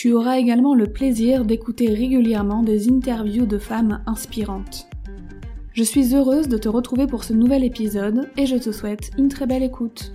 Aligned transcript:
Tu 0.00 0.14
auras 0.14 0.38
également 0.38 0.74
le 0.74 0.86
plaisir 0.86 1.44
d'écouter 1.44 1.92
régulièrement 1.92 2.62
des 2.62 2.88
interviews 2.88 3.44
de 3.44 3.58
femmes 3.58 4.02
inspirantes. 4.06 4.88
Je 5.74 5.82
suis 5.82 6.14
heureuse 6.14 6.48
de 6.48 6.56
te 6.56 6.70
retrouver 6.70 7.06
pour 7.06 7.22
ce 7.22 7.34
nouvel 7.34 7.64
épisode 7.64 8.30
et 8.38 8.46
je 8.46 8.56
te 8.56 8.72
souhaite 8.72 9.10
une 9.18 9.28
très 9.28 9.44
belle 9.44 9.62
écoute. 9.62 10.14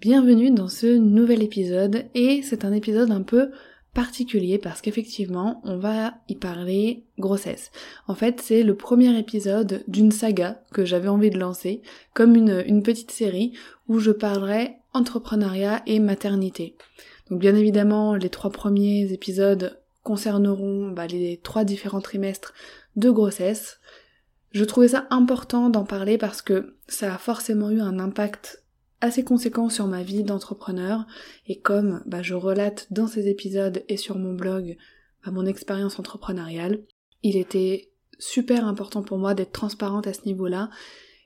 Bienvenue 0.00 0.50
dans 0.50 0.66
ce 0.66 0.88
nouvel 0.88 1.44
épisode 1.44 2.06
et 2.16 2.42
c'est 2.42 2.64
un 2.64 2.72
épisode 2.72 3.12
un 3.12 3.22
peu 3.22 3.52
particulier 3.94 4.58
parce 4.58 4.80
qu'effectivement 4.80 5.60
on 5.62 5.78
va 5.78 6.14
y 6.28 6.34
parler 6.34 7.04
grossesse. 7.20 7.70
En 8.08 8.16
fait 8.16 8.40
c'est 8.40 8.64
le 8.64 8.74
premier 8.74 9.16
épisode 9.16 9.84
d'une 9.86 10.10
saga 10.10 10.64
que 10.72 10.84
j'avais 10.84 11.06
envie 11.06 11.30
de 11.30 11.38
lancer 11.38 11.80
comme 12.12 12.34
une, 12.34 12.82
petite 12.82 13.12
série 13.12 13.52
où 13.86 14.00
je 14.00 14.10
parlerai 14.10 14.79
entrepreneuriat 14.92 15.82
et 15.86 16.00
maternité. 16.00 16.76
Donc 17.30 17.40
bien 17.40 17.54
évidemment 17.54 18.14
les 18.14 18.30
trois 18.30 18.50
premiers 18.50 19.12
épisodes 19.12 19.80
concerneront 20.02 20.90
bah, 20.90 21.06
les 21.06 21.40
trois 21.42 21.64
différents 21.64 22.00
trimestres 22.00 22.54
de 22.96 23.10
grossesse. 23.10 23.78
Je 24.52 24.64
trouvais 24.64 24.88
ça 24.88 25.06
important 25.10 25.70
d'en 25.70 25.84
parler 25.84 26.18
parce 26.18 26.42
que 26.42 26.76
ça 26.88 27.14
a 27.14 27.18
forcément 27.18 27.70
eu 27.70 27.80
un 27.80 27.98
impact 27.98 28.64
assez 29.00 29.24
conséquent 29.24 29.68
sur 29.68 29.86
ma 29.86 30.02
vie 30.02 30.24
d'entrepreneur 30.24 31.06
et 31.46 31.60
comme 31.60 32.02
bah, 32.06 32.22
je 32.22 32.34
relate 32.34 32.86
dans 32.90 33.06
ces 33.06 33.28
épisodes 33.28 33.84
et 33.88 33.96
sur 33.96 34.18
mon 34.18 34.34
blog 34.34 34.76
bah, 35.24 35.30
mon 35.30 35.46
expérience 35.46 35.98
entrepreneuriale, 35.98 36.80
il 37.22 37.36
était 37.36 37.90
super 38.18 38.66
important 38.66 39.02
pour 39.02 39.18
moi 39.18 39.34
d'être 39.34 39.52
transparente 39.52 40.06
à 40.06 40.12
ce 40.12 40.24
niveau-là. 40.26 40.70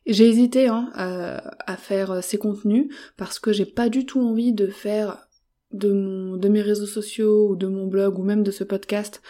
J'ai 0.07 0.29
hésité 0.29 0.69
hein, 0.69 0.91
à 0.95 1.77
faire 1.77 2.23
ces 2.23 2.37
contenus 2.37 2.93
parce 3.17 3.39
que 3.39 3.53
j'ai 3.53 3.65
pas 3.65 3.89
du 3.89 4.05
tout 4.05 4.21
envie 4.21 4.53
de 4.53 4.67
faire 4.67 5.29
de, 5.73 5.93
mon, 5.93 6.37
de 6.37 6.49
mes 6.49 6.61
réseaux 6.61 6.87
sociaux 6.87 7.49
ou 7.49 7.57
de 7.57 7.67
mon 7.67 7.87
blog 7.87 8.19
ou 8.19 8.23
même 8.23 8.43
de 8.43 8.51
ce 8.51 8.65
podcast 8.65 9.23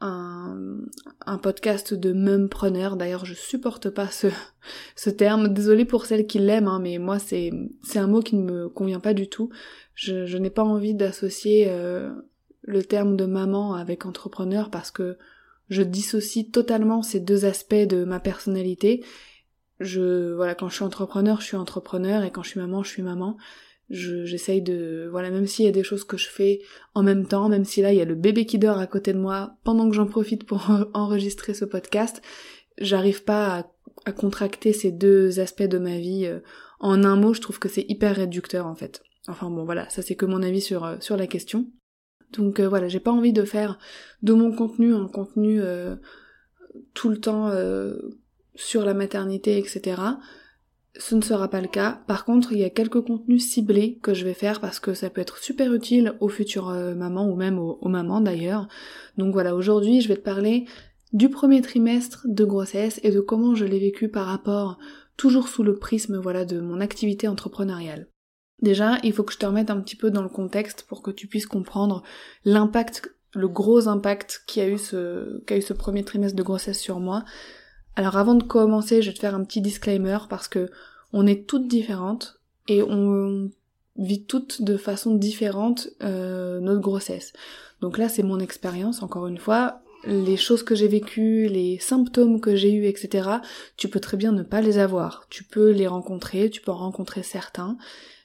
un, 0.00 0.78
un 1.24 1.38
podcast 1.38 1.94
de 1.94 2.12
mumpreneur. 2.12 2.96
D'ailleurs, 2.96 3.24
je 3.24 3.34
supporte 3.34 3.90
pas 3.90 4.08
ce, 4.08 4.26
ce 4.96 5.10
terme. 5.10 5.48
Désolée 5.48 5.84
pour 5.84 6.06
celles 6.06 6.26
qui 6.26 6.38
l'aiment, 6.38 6.68
hein, 6.68 6.80
mais 6.80 6.98
moi, 6.98 7.18
c'est, 7.18 7.50
c'est 7.82 7.98
un 7.98 8.06
mot 8.06 8.20
qui 8.20 8.36
ne 8.36 8.42
me 8.42 8.68
convient 8.68 9.00
pas 9.00 9.14
du 9.14 9.28
tout. 9.28 9.50
Je, 9.94 10.26
je 10.26 10.38
n'ai 10.38 10.50
pas 10.50 10.64
envie 10.64 10.94
d'associer 10.94 11.66
euh, 11.68 12.10
le 12.62 12.82
terme 12.82 13.16
de 13.16 13.24
maman 13.24 13.74
avec 13.74 14.04
entrepreneur 14.06 14.70
parce 14.70 14.90
que 14.90 15.16
je 15.68 15.82
dissocie 15.82 16.50
totalement 16.50 17.02
ces 17.02 17.20
deux 17.20 17.44
aspects 17.44 17.74
de 17.74 18.04
ma 18.04 18.20
personnalité. 18.20 19.02
Je, 19.80 20.32
voilà, 20.34 20.54
quand 20.54 20.68
je 20.68 20.76
suis 20.76 20.84
entrepreneur, 20.84 21.40
je 21.40 21.46
suis 21.46 21.56
entrepreneur 21.56 22.22
et 22.24 22.30
quand 22.30 22.42
je 22.42 22.50
suis 22.50 22.60
maman, 22.60 22.82
je 22.82 22.88
suis 22.88 23.02
maman. 23.02 23.36
J'essaye 23.88 24.62
de 24.62 25.06
voilà 25.12 25.30
même 25.30 25.46
s'il 25.46 25.64
y 25.64 25.68
a 25.68 25.72
des 25.72 25.84
choses 25.84 26.02
que 26.02 26.16
je 26.16 26.28
fais 26.28 26.60
en 26.94 27.04
même 27.04 27.24
temps 27.24 27.48
même 27.48 27.64
si 27.64 27.82
là 27.82 27.92
il 27.92 27.98
y 27.98 28.02
a 28.02 28.04
le 28.04 28.16
bébé 28.16 28.44
qui 28.44 28.58
dort 28.58 28.78
à 28.78 28.88
côté 28.88 29.12
de 29.12 29.18
moi 29.18 29.58
pendant 29.62 29.88
que 29.88 29.94
j'en 29.94 30.06
profite 30.06 30.44
pour 30.44 30.68
enregistrer 30.92 31.54
ce 31.54 31.64
podcast 31.64 32.20
j'arrive 32.78 33.22
pas 33.22 33.58
à, 33.58 33.70
à, 34.06 34.12
contracter 34.12 34.72
ces 34.72 34.90
deux 34.90 35.38
aspects 35.38 35.62
de 35.62 35.78
ma 35.78 35.98
vie 35.98 36.26
euh, 36.26 36.40
en 36.80 37.04
un 37.04 37.14
mot. 37.14 37.32
Je 37.32 37.40
trouve 37.40 37.60
que 37.60 37.68
c'est 37.68 37.86
hyper 37.88 38.16
réducteur 38.16 38.66
en 38.66 38.74
fait. 38.74 39.04
Enfin 39.28 39.50
bon 39.50 39.64
voilà 39.64 39.88
ça 39.88 40.02
c'est 40.02 40.16
que 40.16 40.26
mon 40.26 40.42
avis 40.42 40.60
sur 40.60 40.84
euh, 40.84 40.96
sur 40.98 41.16
la 41.16 41.28
question. 41.28 41.70
Donc 42.32 42.58
euh, 42.58 42.68
voilà 42.68 42.88
j'ai 42.88 42.98
pas 42.98 43.12
envie 43.12 43.32
de 43.32 43.44
faire 43.44 43.78
de 44.22 44.32
mon 44.32 44.50
contenu 44.50 44.96
un 44.96 45.06
contenu 45.06 45.60
tout 46.92 47.08
le 47.08 47.20
temps 47.20 47.52
sur 48.56 48.84
la 48.84 48.94
maternité 48.94 49.58
etc 49.58 49.94
ce 50.98 51.14
ne 51.14 51.20
sera 51.20 51.48
pas 51.48 51.60
le 51.60 51.68
cas. 51.68 52.02
Par 52.06 52.24
contre, 52.24 52.52
il 52.52 52.58
y 52.58 52.64
a 52.64 52.70
quelques 52.70 53.00
contenus 53.00 53.46
ciblés 53.46 53.98
que 54.02 54.14
je 54.14 54.24
vais 54.24 54.34
faire 54.34 54.60
parce 54.60 54.80
que 54.80 54.94
ça 54.94 55.10
peut 55.10 55.20
être 55.20 55.38
super 55.38 55.72
utile 55.72 56.14
aux 56.20 56.28
futures 56.28 56.70
euh, 56.70 56.94
mamans 56.94 57.28
ou 57.28 57.36
même 57.36 57.58
aux, 57.58 57.88
mamans 57.88 58.20
d'ailleurs. 58.20 58.68
Donc 59.16 59.32
voilà, 59.32 59.54
aujourd'hui 59.54 60.00
je 60.00 60.08
vais 60.08 60.16
te 60.16 60.22
parler 60.22 60.66
du 61.12 61.28
premier 61.28 61.62
trimestre 61.62 62.26
de 62.26 62.44
grossesse 62.44 63.00
et 63.02 63.10
de 63.10 63.20
comment 63.20 63.54
je 63.54 63.64
l'ai 63.64 63.78
vécu 63.78 64.08
par 64.08 64.26
rapport 64.26 64.78
toujours 65.16 65.48
sous 65.48 65.62
le 65.62 65.76
prisme 65.76 66.18
voilà 66.18 66.44
de 66.44 66.60
mon 66.60 66.80
activité 66.80 67.28
entrepreneuriale. 67.28 68.08
Déjà, 68.62 68.98
il 69.02 69.12
faut 69.12 69.22
que 69.22 69.32
je 69.32 69.38
te 69.38 69.46
remette 69.46 69.70
un 69.70 69.80
petit 69.80 69.96
peu 69.96 70.10
dans 70.10 70.22
le 70.22 70.30
contexte 70.30 70.86
pour 70.88 71.02
que 71.02 71.10
tu 71.10 71.26
puisses 71.26 71.46
comprendre 71.46 72.02
l'impact, 72.44 73.14
le 73.34 73.48
gros 73.48 73.86
impact 73.86 74.44
qu'a 74.46 74.66
eu 74.66 74.78
ce, 74.78 75.42
qu'a 75.44 75.58
eu 75.58 75.62
ce 75.62 75.74
premier 75.74 76.04
trimestre 76.04 76.36
de 76.36 76.42
grossesse 76.42 76.80
sur 76.80 76.98
moi. 76.98 77.24
Alors 77.96 78.18
avant 78.18 78.34
de 78.34 78.42
commencer, 78.42 79.02
je 79.02 79.08
vais 79.08 79.14
te 79.14 79.20
faire 79.20 79.34
un 79.34 79.44
petit 79.44 79.62
disclaimer 79.62 80.18
parce 80.28 80.48
que 80.48 80.70
on 81.12 81.26
est 81.26 81.46
toutes 81.46 81.66
différentes 81.66 82.40
et 82.68 82.82
on 82.82 83.50
vit 83.96 84.24
toutes 84.24 84.62
de 84.62 84.76
façon 84.76 85.14
différente 85.14 85.88
euh, 86.02 86.60
notre 86.60 86.80
grossesse. 86.80 87.32
Donc 87.80 87.98
là, 87.98 88.08
c'est 88.08 88.22
mon 88.22 88.38
expérience, 88.38 89.02
encore 89.02 89.26
une 89.26 89.38
fois. 89.38 89.80
Les 90.06 90.36
choses 90.36 90.62
que 90.62 90.74
j'ai 90.74 90.88
vécues, 90.88 91.48
les 91.48 91.78
symptômes 91.78 92.40
que 92.40 92.54
j'ai 92.54 92.72
eus, 92.72 92.86
etc., 92.86 93.28
tu 93.76 93.88
peux 93.88 93.98
très 93.98 94.16
bien 94.16 94.32
ne 94.32 94.42
pas 94.42 94.60
les 94.60 94.78
avoir. 94.78 95.26
Tu 95.30 95.42
peux 95.42 95.70
les 95.70 95.86
rencontrer, 95.86 96.50
tu 96.50 96.60
peux 96.60 96.70
en 96.70 96.76
rencontrer 96.76 97.22
certains, 97.22 97.76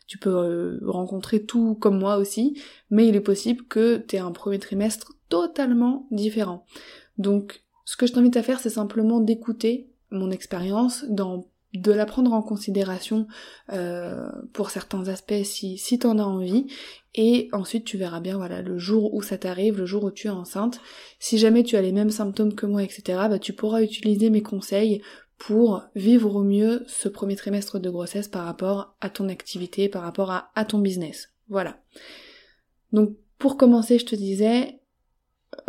tu 0.06 0.18
peux 0.18 0.30
euh, 0.30 0.80
rencontrer 0.86 1.44
tout 1.44 1.76
comme 1.76 1.98
moi 1.98 2.18
aussi, 2.18 2.62
mais 2.90 3.08
il 3.08 3.16
est 3.16 3.22
possible 3.22 3.64
que 3.64 4.04
tu 4.06 4.18
aies 4.18 4.20
un 4.20 4.32
premier 4.32 4.60
trimestre 4.60 5.14
totalement 5.30 6.08
différent. 6.12 6.66
Donc 7.18 7.64
ce 7.86 7.98
que 7.98 8.08
je 8.08 8.14
t'invite 8.14 8.38
à 8.38 8.44
faire, 8.44 8.60
c'est 8.60 8.70
simplement 8.70 9.20
d'écouter 9.20 9.90
mon 10.12 10.32
expérience, 10.32 11.06
de 11.74 11.92
la 11.92 12.06
prendre 12.06 12.34
en 12.34 12.42
considération 12.42 13.28
euh, 13.72 14.30
pour 14.54 14.70
certains 14.70 15.08
aspects 15.08 15.44
si, 15.44 15.78
si 15.78 16.00
t'en 16.00 16.20
as 16.20 16.24
envie, 16.24 16.68
et 17.16 17.50
ensuite 17.54 17.86
tu 17.86 17.98
verras 17.98 18.20
bien, 18.20 18.38
voilà, 18.38 18.62
le 18.62 18.78
jour 18.78 19.14
où 19.14 19.22
ça 19.22 19.38
t'arrive, 19.38 19.78
le 19.78 19.86
jour 19.86 20.04
où 20.04 20.12
tu 20.12 20.28
es 20.28 20.32
enceinte, 20.32 20.82
si 21.20 21.38
jamais 21.38 21.64
tu 21.64 21.76
as 21.76 21.82
les 21.82 21.92
mêmes 21.92 22.10
symptômes 22.10 22.56
que 22.56 22.66
moi, 22.66 22.84
etc., 22.84 23.04
bah 23.30 23.40
tu 23.40 23.54
pourras 23.54 23.82
utiliser 23.82 24.30
mes 24.30 24.42
conseils 24.42 25.02
pour 25.38 25.84
vivre 25.96 26.36
au 26.36 26.44
mieux 26.44 26.84
ce 26.88 27.10
premier 27.10 27.36
trimestre 27.36 27.80
de 27.80 27.90
grossesse 27.90 28.28
par 28.28 28.46
rapport 28.46 28.96
à 29.02 29.10
ton 29.10 29.28
activité, 29.28 29.90
par 29.90 30.04
rapport 30.04 30.30
à, 30.30 30.52
à 30.56 30.66
ton 30.66 30.80
business. 30.80 31.30
Voilà. 31.50 31.78
Donc 32.92 33.16
pour 33.40 33.58
commencer, 33.58 33.98
je 33.98 34.06
te 34.06 34.16
disais, 34.16 34.81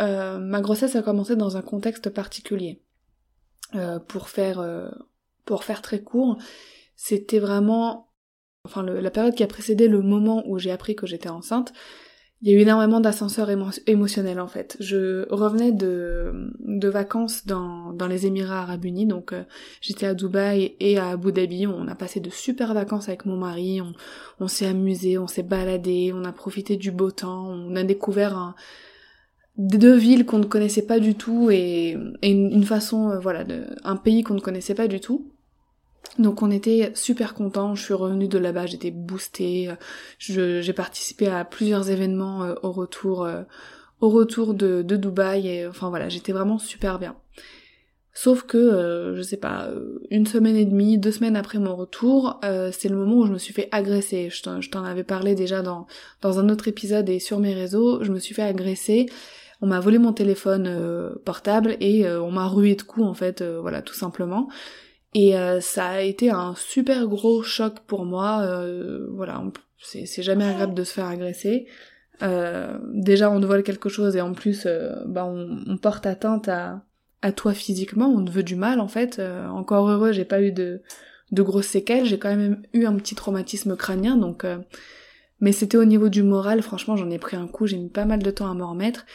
euh, 0.01 0.39
ma 0.39 0.61
grossesse 0.61 0.95
a 0.95 1.01
commencé 1.01 1.35
dans 1.35 1.57
un 1.57 1.61
contexte 1.61 2.09
particulier. 2.09 2.81
Euh, 3.75 3.99
pour 3.99 4.29
faire 4.29 4.59
euh, 4.59 4.89
pour 5.45 5.63
faire 5.63 5.81
très 5.81 6.01
court, 6.01 6.37
c'était 6.95 7.39
vraiment, 7.39 8.11
enfin 8.65 8.83
la 8.83 9.11
période 9.11 9.35
qui 9.35 9.43
a 9.43 9.47
précédé 9.47 9.87
le 9.87 10.01
moment 10.01 10.43
où 10.45 10.59
j'ai 10.59 10.71
appris 10.71 10.95
que 10.95 11.07
j'étais 11.07 11.29
enceinte, 11.29 11.73
il 12.41 12.51
y 12.51 12.55
a 12.55 12.57
eu 12.57 12.61
énormément 12.61 12.99
d'ascenseurs 12.99 13.49
émotionnels 13.87 14.39
en 14.39 14.47
fait. 14.47 14.77
Je 14.79 15.27
revenais 15.29 15.71
de, 15.71 16.51
vacances 16.87 17.45
dans, 17.45 17.95
les 18.07 18.25
Émirats 18.25 18.61
Arabes 18.61 18.85
Unis, 18.85 19.05
donc 19.05 19.33
j'étais 19.81 20.05
à 20.05 20.13
Dubaï 20.13 20.75
et 20.79 20.97
à 20.97 21.09
Abu 21.09 21.31
Dhabi. 21.31 21.67
On 21.67 21.87
a 21.87 21.95
passé 21.95 22.19
de 22.19 22.29
super 22.29 22.73
vacances 22.73 23.07
avec 23.07 23.25
mon 23.25 23.37
mari, 23.37 23.81
on, 23.81 23.93
on 24.39 24.47
s'est 24.47 24.67
amusé, 24.67 25.17
on 25.17 25.27
s'est 25.27 25.43
baladé, 25.43 26.11
on 26.13 26.25
a 26.25 26.33
profité 26.33 26.77
du 26.77 26.91
beau 26.91 27.11
temps, 27.11 27.47
on 27.47 27.75
a 27.75 27.83
découvert 27.83 28.37
un, 28.37 28.55
deux 29.57 29.95
villes 29.95 30.25
qu'on 30.25 30.39
ne 30.39 30.45
connaissait 30.45 30.85
pas 30.85 30.99
du 30.99 31.15
tout 31.15 31.51
et, 31.51 31.97
une, 32.23 32.63
façon, 32.63 33.11
euh, 33.11 33.19
voilà, 33.19 33.43
un 33.83 33.95
pays 33.95 34.23
qu'on 34.23 34.33
ne 34.33 34.39
connaissait 34.39 34.75
pas 34.75 34.87
du 34.87 34.99
tout. 34.99 35.29
Donc 36.19 36.41
on 36.41 36.51
était 36.51 36.91
super 36.95 37.33
contents, 37.33 37.75
je 37.75 37.83
suis 37.83 37.93
revenue 37.93 38.27
de 38.27 38.37
là-bas, 38.37 38.65
j'étais 38.65 38.91
boostée, 38.91 39.69
j'ai 40.19 40.73
participé 40.73 41.27
à 41.27 41.45
plusieurs 41.45 41.89
événements 41.89 42.43
euh, 42.43 42.55
au 42.61 42.71
retour 42.71 43.23
euh, 43.23 43.43
au 44.01 44.09
retour 44.09 44.53
de, 44.53 44.81
Dubaï 44.81 45.47
et 45.47 45.65
enfin 45.65 45.89
voilà, 45.89 46.09
j'étais 46.09 46.33
vraiment 46.33 46.59
super 46.59 46.99
bien. 46.99 47.15
Sauf 48.13 48.43
que, 48.43 49.13
je 49.15 49.21
sais 49.23 49.37
pas, 49.37 49.69
une 50.11 50.27
semaine 50.27 50.57
et 50.57 50.65
demie, 50.65 50.99
deux 50.99 51.11
semaines 51.11 51.37
après 51.37 51.57
mon 51.57 51.75
retour, 51.75 52.39
c'est 52.43 52.89
le 52.89 52.95
moment 52.95 53.19
où 53.19 53.25
je 53.25 53.31
me 53.31 53.39
suis 53.39 53.53
fait 53.53 53.69
agresser. 53.71 54.29
Je 54.29 54.69
t'en 54.69 54.83
avais 54.83 55.05
parlé 55.05 55.33
déjà 55.33 55.63
dans, 55.63 55.87
dans 56.21 56.37
un 56.37 56.49
autre 56.49 56.67
épisode 56.67 57.09
et 57.09 57.19
sur 57.19 57.39
mes 57.39 57.55
réseaux, 57.55 58.03
je 58.03 58.11
me 58.11 58.19
suis 58.19 58.35
fait 58.35 58.43
agresser. 58.43 59.07
On 59.63 59.67
m'a 59.67 59.79
volé 59.79 59.97
mon 59.97 60.11
téléphone 60.11 61.15
portable 61.23 61.77
et 61.79 62.05
on 62.07 62.31
m'a 62.31 62.47
rué 62.47 62.75
de 62.75 62.81
coups 62.83 63.07
en 63.07 63.13
fait, 63.13 63.41
voilà, 63.41 63.81
tout 63.81 63.93
simplement. 63.95 64.49
Et 65.13 65.37
euh, 65.37 65.61
ça 65.61 65.87
a 65.87 66.01
été 66.01 66.29
un 66.29 66.55
super 66.55 67.07
gros 67.07 67.43
choc 67.43 67.79
pour 67.85 68.05
moi. 68.05 68.41
Euh, 68.41 69.07
voilà, 69.11 69.43
c'est 69.79 70.23
jamais 70.23 70.45
agréable 70.45 70.73
de 70.73 70.83
se 70.83 70.93
faire 70.93 71.05
agresser. 71.05 71.67
Euh, 72.21 72.77
déjà, 72.93 73.29
on 73.29 73.39
te 73.39 73.45
vole 73.45 73.63
quelque 73.63 73.89
chose 73.89 74.15
et 74.15 74.21
en 74.21 74.33
plus, 74.33 74.67
bah, 75.05 75.25
on, 75.25 75.77
porte 75.77 76.05
atteinte 76.05 76.47
à, 76.47 76.83
à 77.21 77.31
toi 77.31 77.53
physiquement. 77.53 78.07
On 78.07 78.25
te 78.25 78.31
veut 78.31 78.43
du 78.43 78.55
mal 78.55 78.79
en 78.79 78.87
fait. 78.87 79.21
encore 79.49 79.89
heureux, 79.89 80.11
j'ai 80.11 80.25
pas 80.25 80.41
eu 80.41 80.51
de, 80.51 80.81
de 81.31 81.41
grosses 81.43 81.67
séquelles. 81.67 82.05
J'ai 82.05 82.17
quand 82.17 82.35
même 82.35 82.63
eu 82.73 82.85
un 82.85 82.95
petit 82.95 83.15
traumatisme 83.15 83.75
crânien, 83.75 84.17
donc. 84.17 84.45
mais 85.41 85.51
c'était 85.51 85.77
au 85.77 85.85
niveau 85.85 86.09
du 86.09 86.23
moral. 86.23 86.63
Franchement, 86.63 86.95
j'en 86.95 87.11
ai 87.11 87.19
pris 87.19 87.37
un 87.37 87.47
coup. 87.47 87.67
J'ai 87.67 87.77
mis 87.77 87.89
pas 87.89 88.05
mal 88.05 88.23
de 88.23 88.31
temps 88.31 88.49
à 88.49 88.53
m'en 88.55 88.71
remettre. 88.71 89.05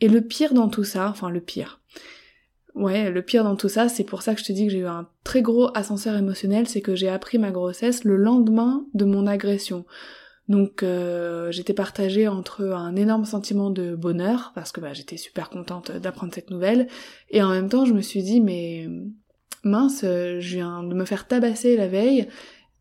Et 0.00 0.08
le 0.08 0.20
pire 0.20 0.54
dans 0.54 0.68
tout 0.68 0.84
ça, 0.84 1.08
enfin 1.08 1.30
le 1.30 1.40
pire, 1.40 1.80
Ouais, 2.74 3.10
le 3.10 3.22
pire 3.22 3.42
dans 3.44 3.56
tout 3.56 3.68
ça, 3.68 3.88
c'est 3.88 4.04
pour 4.04 4.22
ça 4.22 4.34
que 4.34 4.40
je 4.40 4.44
te 4.44 4.52
dis 4.52 4.66
que 4.66 4.72
j'ai 4.72 4.78
eu 4.78 4.86
un 4.86 5.08
très 5.24 5.42
gros 5.42 5.70
ascenseur 5.76 6.16
émotionnel, 6.16 6.68
c'est 6.68 6.80
que 6.80 6.94
j'ai 6.94 7.08
appris 7.08 7.38
ma 7.38 7.50
grossesse 7.50 8.04
le 8.04 8.16
lendemain 8.16 8.86
de 8.94 9.04
mon 9.04 9.26
agression. 9.26 9.84
Donc 10.48 10.82
euh, 10.82 11.50
j'étais 11.50 11.74
partagée 11.74 12.28
entre 12.28 12.64
un 12.64 12.94
énorme 12.96 13.24
sentiment 13.24 13.70
de 13.70 13.96
bonheur, 13.96 14.52
parce 14.54 14.72
que 14.72 14.80
bah, 14.80 14.92
j'étais 14.92 15.16
super 15.16 15.50
contente 15.50 15.90
d'apprendre 15.92 16.32
cette 16.32 16.50
nouvelle, 16.50 16.86
et 17.30 17.42
en 17.42 17.50
même 17.50 17.68
temps 17.68 17.84
je 17.84 17.92
me 17.92 18.00
suis 18.00 18.22
dit 18.22 18.40
mais 18.40 18.88
mince, 19.64 20.02
je 20.02 20.54
viens 20.54 20.82
de 20.82 20.94
me 20.94 21.04
faire 21.04 21.26
tabasser 21.26 21.76
la 21.76 21.88
veille 21.88 22.28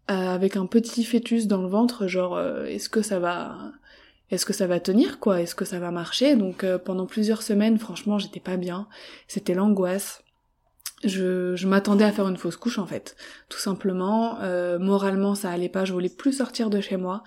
euh, 0.09 0.13
avec 0.13 0.55
un 0.55 0.65
petit 0.65 1.03
fœtus 1.03 1.47
dans 1.47 1.61
le 1.61 1.67
ventre, 1.67 2.07
genre 2.07 2.35
euh, 2.37 2.65
est-ce 2.65 2.89
que 2.89 3.01
ça 3.01 3.19
va 3.19 3.71
est-ce 4.31 4.45
que 4.45 4.53
ça 4.53 4.67
va 4.67 4.79
tenir 4.79 5.19
quoi? 5.19 5.41
Est-ce 5.41 5.55
que 5.55 5.65
ça 5.65 5.79
va 5.79 5.91
marcher? 5.91 6.35
Donc 6.35 6.63
euh, 6.63 6.77
pendant 6.77 7.05
plusieurs 7.05 7.41
semaines, 7.41 7.79
franchement, 7.79 8.19
j'étais 8.19 8.39
pas 8.39 8.57
bien. 8.57 8.87
C'était 9.27 9.53
l'angoisse. 9.53 10.23
Je, 11.03 11.65
m'attendais 11.65 12.03
à 12.03 12.11
faire 12.11 12.27
une 12.27 12.37
fausse 12.37 12.57
couche 12.57 12.77
en 12.77 12.85
fait, 12.85 13.15
tout 13.47 13.59
simplement. 13.59 14.39
Euh, 14.41 14.79
moralement, 14.79 15.33
ça 15.33 15.49
allait 15.49 15.69
pas. 15.69 15.85
Je 15.85 15.93
voulais 15.93 16.09
plus 16.09 16.33
sortir 16.33 16.69
de 16.69 16.81
chez 16.81 16.97
moi. 16.97 17.23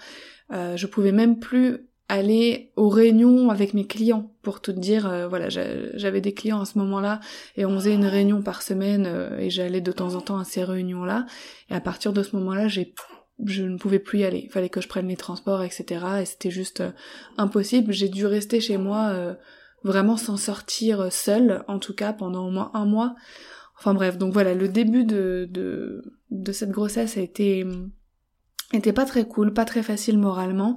Euh, 0.53 0.77
je 0.77 0.87
pouvais 0.87 1.13
même 1.13 1.39
plus 1.39 1.89
aller 2.09 2.73
aux 2.77 2.91
réunions 2.91 3.49
avec 3.49 3.73
mes 3.73 3.87
clients 3.87 4.35
pour 4.43 4.61
tout 4.61 4.73
dire 4.73 5.07
euh, 5.07 5.29
voilà 5.29 5.49
j'avais 5.49 6.21
des 6.21 6.35
clients 6.35 6.61
à 6.61 6.67
ce 6.67 6.77
moment-là 6.79 7.21
et 7.57 7.65
on 7.65 7.79
faisait 7.79 7.95
une 7.95 8.05
réunion 8.05 8.43
par 8.43 8.61
semaine 8.61 9.09
et 9.39 9.49
j'allais 9.49 9.81
de 9.81 9.93
temps 9.93 10.15
en 10.15 10.21
temps 10.21 10.37
à 10.37 10.45
ces 10.45 10.63
réunions 10.63 11.05
là 11.05 11.25
et 11.71 11.75
à 11.75 11.81
partir 11.81 12.13
de 12.13 12.23
ce 12.23 12.37
moment-là 12.37 12.69
j'ai 12.69 12.93
je 13.45 13.65
ne 13.65 13.77
pouvais 13.77 13.99
plus 13.99 14.21
y 14.21 14.25
aller. 14.25 14.43
Il 14.45 14.51
fallait 14.51 14.69
que 14.69 14.81
je 14.81 14.89
prenne 14.89 15.09
les 15.09 15.17
transports, 15.17 15.63
etc. 15.63 16.05
Et 16.21 16.25
c'était 16.25 16.51
juste 16.51 16.81
euh, 16.81 16.91
impossible. 17.39 17.93
J'ai 17.93 18.09
dû 18.09 18.27
rester 18.27 18.61
chez 18.61 18.77
moi 18.77 19.09
euh, 19.11 19.35
vraiment 19.85 20.17
sans 20.17 20.37
sortir 20.37 21.01
euh, 21.01 21.11
seule, 21.11 21.65
en 21.69 21.79
tout 21.79 21.95
cas 21.95 22.13
pendant 22.13 22.47
au 22.47 22.51
moins 22.51 22.71
un 22.75 22.85
mois. 22.85 23.15
Enfin 23.79 23.95
bref, 23.95 24.17
donc 24.17 24.33
voilà, 24.33 24.55
le 24.55 24.69
début 24.69 25.05
de, 25.05 25.49
de, 25.51 26.05
de 26.31 26.53
cette 26.53 26.71
grossesse 26.71 27.17
a 27.17 27.21
été, 27.21 27.67
était 28.73 28.93
pas 28.93 29.05
très 29.05 29.27
cool, 29.27 29.53
pas 29.53 29.65
très 29.65 29.83
facile 29.83 30.19
moralement, 30.19 30.77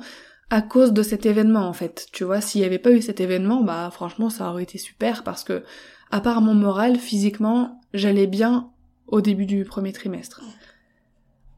à 0.49 0.63
cause 0.63 0.91
de 0.91 1.03
cet 1.03 1.27
événement 1.27 1.67
en 1.67 1.73
fait. 1.73 2.07
Tu 2.11 2.23
vois, 2.23 2.41
s'il 2.41 2.61
y 2.61 2.65
avait 2.65 2.79
pas 2.79 2.91
eu 2.91 3.03
cet 3.03 3.19
événement, 3.19 3.61
bah 3.61 3.89
franchement 3.91 4.31
ça 4.31 4.49
aurait 4.49 4.63
été 4.63 4.79
super 4.79 5.23
parce 5.23 5.43
que, 5.43 5.63
à 6.09 6.19
part 6.19 6.41
mon 6.41 6.55
moral, 6.55 6.95
physiquement, 6.95 7.79
j'allais 7.93 8.27
bien 8.27 8.71
au 9.07 9.21
début 9.21 9.45
du 9.45 9.65
premier 9.65 9.93
trimestre. 9.93 10.41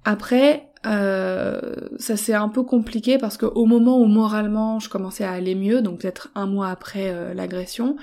Après, 0.03 0.66
euh, 0.85 1.59
ça 1.97 2.17
s'est 2.17 2.33
un 2.33 2.49
peu 2.49 2.63
compliqué 2.63 3.17
parce 3.17 3.37
qu'au 3.37 3.65
moment 3.65 3.99
où 3.99 4.05
moralement 4.05 4.79
je 4.79 4.89
commençais 4.89 5.23
à 5.23 5.31
aller 5.31 5.55
mieux, 5.55 5.81
donc 5.81 6.01
peut-être 6.01 6.29
un 6.35 6.45
mois 6.45 6.69
après 6.69 7.09
euh, 7.09 7.33
l'agression, 7.33 7.97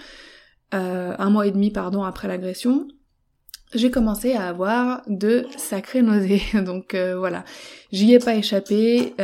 euh, 0.75 1.15
un 1.19 1.31
mois 1.31 1.47
et 1.47 1.53
demi 1.53 1.71
pardon 1.71 2.03
après 2.03 2.29
l'agression, 2.29 2.89
j'ai 3.75 3.91
commencé 3.91 4.35
à 4.35 4.49
avoir 4.49 5.03
de 5.07 5.47
sacrées 5.57 6.03
nausées. 6.03 6.43
Donc 6.65 6.95
voilà, 6.95 7.45
j'y 7.91 8.13
ai 8.15 8.21
pas 8.21 8.37
échappé. 8.37 9.15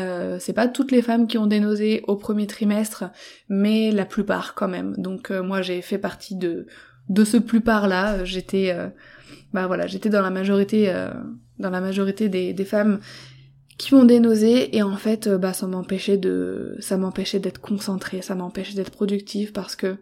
c'est 0.41 0.53
pas 0.53 0.67
toutes 0.67 0.91
les 0.91 1.03
femmes 1.03 1.29
qui 1.29 1.39
ont 1.39 1.47
des 1.47 1.61
nausées 1.61 2.03
au 2.09 2.17
premier 2.17 2.49
trimestre, 2.49 3.05
mais 3.49 3.93
la 3.93 4.05
plupart 4.05 4.55
quand 4.55 4.67
même. 4.67 4.95
Donc 4.97 5.31
moi 5.31 5.63
j'ai 5.63 5.83
fait 5.83 5.99
partie 5.99 6.35
de 6.35 6.67
de 7.09 7.25
ce 7.25 7.37
plupart 7.37 7.87
là. 7.87 8.25
J'étais 8.25 8.75
bah 9.53 9.69
voilà, 9.69 9.87
j'étais 9.87 10.09
dans 10.09 10.23
la 10.23 10.31
majorité 10.31 10.93
dans 11.61 11.71
la 11.71 11.81
majorité 11.81 12.29
des, 12.29 12.53
des 12.53 12.65
femmes 12.65 12.99
qui 13.81 13.95
ont 13.95 14.05
des 14.05 14.21
nausées 14.21 14.77
et 14.77 14.83
en 14.83 14.97
fait 14.97 15.27
euh, 15.27 15.39
bah 15.39 15.55
ça 15.55 15.67
m'empêchait 15.67 16.19
de 16.19 16.77
ça 16.81 16.99
m'empêchait 16.99 17.39
d'être 17.39 17.63
concentrée, 17.63 18.21
ça 18.21 18.35
m'empêchait 18.35 18.75
d'être 18.75 18.91
productive 18.91 19.53
parce 19.53 19.75
que 19.75 19.97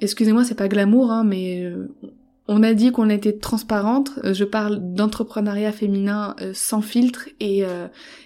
excusez-moi 0.00 0.42
c'est 0.42 0.54
pas 0.54 0.66
glamour 0.66 1.10
hein 1.10 1.22
mais 1.22 1.62
euh, 1.62 1.94
on 2.48 2.62
a 2.62 2.72
dit 2.72 2.92
qu'on 2.92 3.10
était 3.10 3.36
transparente, 3.36 4.12
euh, 4.24 4.32
je 4.32 4.44
parle 4.44 4.78
d'entrepreneuriat 4.94 5.70
féminin 5.70 6.34
sans 6.54 6.80
filtre 6.80 7.28
et 7.40 7.64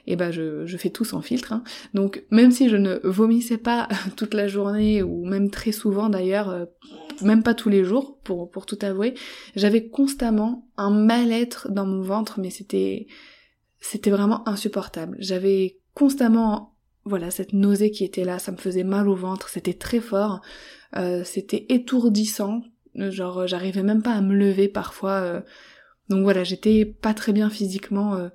et 0.07 0.15
bah 0.15 0.31
je, 0.31 0.65
je 0.65 0.77
fais 0.77 0.91
tout 0.91 1.05
sans 1.05 1.23
filtre 1.23 1.53
hein. 1.53 1.65
Donc 1.95 2.23
même 2.31 2.53
si 2.53 2.69
je 2.69 2.77
ne 2.77 3.01
vomissais 3.03 3.59
pas 3.59 3.89
toute 4.17 4.35
la 4.35 4.47
journée 4.47 5.03
ou 5.03 5.27
même 5.27 5.51
très 5.51 5.73
souvent 5.73 6.09
d'ailleurs 6.09 6.69
même 7.21 7.43
pas 7.43 7.55
tous 7.55 7.69
les 7.69 7.83
jours 7.83 8.21
pour 8.23 8.49
pour 8.49 8.65
tout 8.65 8.79
avouer, 8.83 9.15
j'avais 9.57 9.89
constamment 9.89 10.69
un 10.77 10.91
mal-être 10.91 11.69
dans 11.73 11.85
mon 11.85 12.03
ventre 12.03 12.39
mais 12.39 12.51
c'était 12.51 13.09
c'était 13.81 14.11
vraiment 14.11 14.47
insupportable. 14.49 15.17
J'avais 15.19 15.79
constamment, 15.95 16.77
voilà, 17.05 17.31
cette 17.31 17.53
nausée 17.53 17.91
qui 17.91 18.05
était 18.05 18.25
là, 18.25 18.39
ça 18.39 18.53
me 18.53 18.59
faisait 18.59 18.85
mal 18.85 19.09
au 19.09 19.15
ventre, 19.15 19.49
c'était 19.49 19.75
très 19.75 20.01
fort, 20.01 20.41
euh, 20.97 21.25
c'était 21.25 21.67
étourdissant, 21.71 22.63
genre 22.95 23.47
j'arrivais 23.47 23.83
même 23.83 24.03
pas 24.03 24.13
à 24.13 24.21
me 24.21 24.35
lever 24.35 24.69
parfois. 24.69 25.13
Euh. 25.13 25.41
donc 26.09 26.23
voilà, 26.23 26.45
j'étais 26.45 26.85
pas 26.85 27.15
très 27.15 27.33
bien 27.33 27.51
physiquement. 27.51 28.15
Euh. 28.15 28.29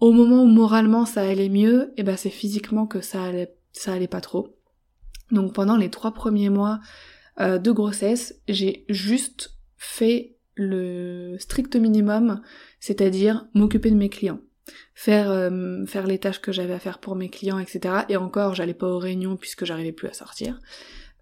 au 0.00 0.12
moment 0.12 0.42
où 0.42 0.46
moralement 0.46 1.04
ça 1.04 1.22
allait 1.22 1.48
mieux, 1.50 1.92
et 1.96 2.02
ben 2.02 2.16
c'est 2.16 2.30
physiquement 2.30 2.86
que 2.86 3.00
ça 3.00 3.22
allait, 3.22 3.54
ça 3.72 3.92
allait 3.92 4.08
pas 4.08 4.20
trop. 4.22 4.56
Donc 5.30 5.52
pendant 5.52 5.76
les 5.76 5.90
trois 5.90 6.12
premiers 6.12 6.50
mois 6.50 6.80
de 7.38 7.70
grossesse, 7.70 8.40
j'ai 8.48 8.86
juste 8.88 9.58
fait 9.76 10.36
le 10.54 11.36
strict 11.38 11.76
minimum, 11.76 12.40
c'est-à-dire 12.80 13.46
m'occuper 13.52 13.90
de 13.90 13.96
mes 13.96 14.08
clients 14.08 14.40
faire 14.94 15.30
euh, 15.30 15.84
faire 15.86 16.06
les 16.06 16.18
tâches 16.18 16.40
que 16.40 16.52
j'avais 16.52 16.74
à 16.74 16.78
faire 16.78 16.98
pour 16.98 17.16
mes 17.16 17.28
clients, 17.28 17.58
etc. 17.58 18.02
Et 18.08 18.16
encore, 18.16 18.54
j'allais 18.54 18.74
pas 18.74 18.88
aux 18.88 18.98
réunions 18.98 19.36
puisque 19.36 19.64
j'arrivais 19.64 19.92
plus 19.92 20.08
à 20.08 20.12
sortir. 20.12 20.58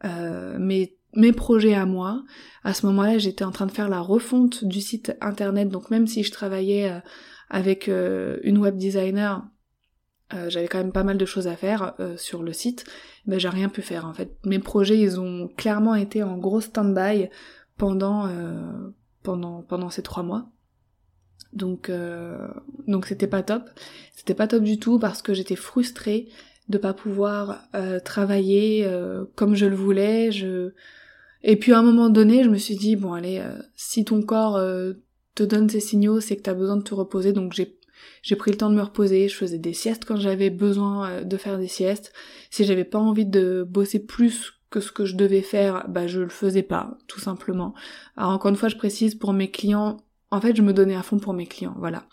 Euh, 0.04 0.58
mes 0.58 1.32
projets 1.32 1.74
à 1.74 1.86
moi, 1.86 2.24
à 2.64 2.74
ce 2.74 2.86
moment-là, 2.86 3.18
j'étais 3.18 3.44
en 3.44 3.52
train 3.52 3.66
de 3.66 3.72
faire 3.72 3.88
la 3.88 4.00
refonte 4.00 4.64
du 4.64 4.80
site 4.80 5.16
internet. 5.20 5.68
Donc 5.68 5.90
même 5.90 6.06
si 6.06 6.24
je 6.24 6.32
travaillais 6.32 6.90
euh, 6.90 7.00
avec 7.50 7.88
une 7.88 8.58
web 8.58 8.76
designer, 8.76 9.44
j'avais 10.48 10.66
quand 10.66 10.78
même 10.78 10.90
pas 10.90 11.04
mal 11.04 11.18
de 11.18 11.26
choses 11.26 11.46
à 11.46 11.54
faire 11.54 11.94
sur 12.16 12.42
le 12.42 12.52
site. 12.52 12.84
Ben 13.26 13.38
j'ai 13.38 13.50
rien 13.50 13.68
pu 13.68 13.82
faire 13.82 14.06
en 14.06 14.14
fait. 14.14 14.36
Mes 14.44 14.58
projets, 14.58 14.98
ils 14.98 15.20
ont 15.20 15.46
clairement 15.56 15.94
été 15.94 16.24
en 16.24 16.36
gros 16.38 16.60
stand-by 16.60 17.28
pendant 17.76 18.28
pendant 19.22 19.62
pendant 19.62 19.90
ces 19.90 20.02
trois 20.02 20.24
mois. 20.24 20.50
Donc 21.54 21.88
euh, 21.88 22.48
donc 22.86 23.06
c'était 23.06 23.26
pas 23.26 23.42
top. 23.42 23.62
C'était 24.14 24.34
pas 24.34 24.46
top 24.46 24.62
du 24.62 24.78
tout 24.78 24.98
parce 24.98 25.22
que 25.22 25.34
j'étais 25.34 25.56
frustrée 25.56 26.28
de 26.68 26.78
pas 26.78 26.94
pouvoir 26.94 27.62
euh, 27.74 28.00
travailler 28.00 28.84
euh, 28.86 29.24
comme 29.34 29.54
je 29.54 29.66
le 29.66 29.76
voulais. 29.76 30.32
Je 30.32 30.72
et 31.42 31.56
puis 31.56 31.72
à 31.72 31.78
un 31.78 31.82
moment 31.82 32.08
donné, 32.08 32.42
je 32.42 32.48
me 32.48 32.58
suis 32.58 32.76
dit 32.76 32.96
bon 32.96 33.12
allez, 33.12 33.42
si 33.74 34.04
ton 34.04 34.22
corps 34.22 34.58
te 35.34 35.42
donne 35.42 35.68
ces 35.68 35.80
signaux, 35.80 36.20
c'est 36.20 36.36
que 36.36 36.42
t'as 36.42 36.54
besoin 36.54 36.76
de 36.76 36.82
te 36.82 36.94
reposer, 36.94 37.32
donc 37.32 37.52
j'ai 37.52 37.76
j'ai 38.22 38.36
pris 38.36 38.50
le 38.50 38.56
temps 38.56 38.70
de 38.70 38.74
me 38.74 38.82
reposer, 38.82 39.28
je 39.28 39.36
faisais 39.36 39.58
des 39.58 39.74
siestes 39.74 40.04
quand 40.04 40.16
j'avais 40.16 40.50
besoin 40.50 41.10
euh, 41.10 41.24
de 41.24 41.36
faire 41.36 41.58
des 41.58 41.68
siestes. 41.68 42.12
Si 42.50 42.64
j'avais 42.64 42.84
pas 42.84 42.98
envie 42.98 43.26
de 43.26 43.66
bosser 43.68 43.98
plus 44.04 44.54
que 44.70 44.80
ce 44.80 44.90
que 44.90 45.04
je 45.04 45.14
devais 45.14 45.42
faire, 45.42 45.86
bah 45.88 46.06
je 46.06 46.20
le 46.20 46.28
faisais 46.28 46.62
pas, 46.62 46.96
tout 47.06 47.20
simplement. 47.20 47.74
Alors 48.16 48.30
encore 48.30 48.50
une 48.50 48.56
fois, 48.56 48.68
je 48.68 48.76
précise 48.76 49.14
pour 49.14 49.32
mes 49.32 49.50
clients, 49.50 49.98
en 50.30 50.40
fait, 50.40 50.56
je 50.56 50.62
me 50.62 50.72
donnais 50.72 50.96
à 50.96 51.02
fond 51.02 51.18
pour 51.18 51.32
mes 51.32 51.46
clients, 51.46 51.76
voilà. 51.78 52.06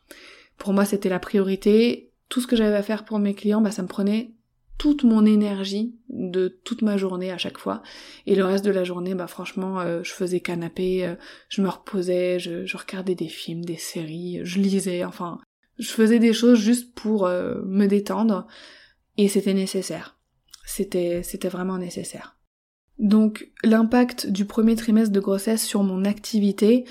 Pour 0.58 0.74
moi, 0.74 0.86
c'était 0.86 1.10
la 1.10 1.20
priorité. 1.20 2.12
Tout 2.30 2.40
ce 2.40 2.48
que 2.48 2.56
j'avais 2.56 2.76
à 2.76 2.84
faire 2.84 3.04
pour 3.04 3.20
mes 3.20 3.34
clients, 3.34 3.62
bah 3.62 3.72
ça 3.72 3.82
me 3.82 3.88
prenait 3.88 4.36
toute 4.82 5.04
mon 5.04 5.28
énergie 5.28 5.96
de 6.10 6.60
toute 6.64 6.82
ma 6.82 6.98
journée 6.98 7.32
à 7.32 7.38
chaque 7.38 7.60
fois. 7.60 7.84
Et 8.26 8.34
le 8.34 8.44
reste 8.44 8.66
de 8.66 8.72
la 8.72 8.84
journée, 8.84 9.14
bah 9.14 9.28
franchement, 9.28 9.80
euh, 9.80 10.02
je 10.04 10.12
faisais 10.12 10.40
canapé, 10.40 11.06
euh, 11.06 11.14
je 11.50 11.62
me 11.62 11.70
reposais, 11.70 12.40
je, 12.40 12.78
regardais 12.78 13.14
des 13.14 13.28
films, 13.28 13.64
des 13.64 13.78
séries, 13.78 14.40
je 14.44 14.60
lisais, 14.60 15.04
enfin, 15.04 15.40
je 15.78 15.90
faisais 15.90 16.18
des 16.18 16.34
choses 16.34 16.60
juste 16.60 16.96
pour 16.96 17.28
euh, 17.28 17.62
me 17.66 17.86
détendre. 17.86 18.48
Et 19.18 19.28
c'était 19.28 19.54
nécessaire. 19.54 20.18
C'était 20.66 21.22
vraiment 21.50 21.78
nécessaire. 21.78 22.40
Donc 22.98 23.52
l'impact 23.64 24.32
du 24.32 24.46
premier 24.46 24.76
trimestre 24.76 25.12
de 25.12 25.20
grossesse 25.20 25.64
sur 25.64 25.84
mon 25.84 26.06
activité, 26.06 26.86